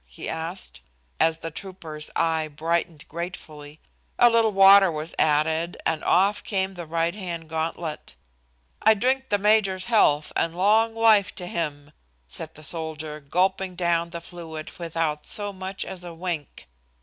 [0.07, 0.81] he asked,
[1.19, 3.79] as the trooper's eye brightened gratefully.
[4.17, 8.15] A little water was added and off came the right hand gauntlet.
[8.81, 11.91] "I drink the major's health and long life to him,"
[12.27, 16.67] said the soldier, gulping down the fluid without so much as a wink.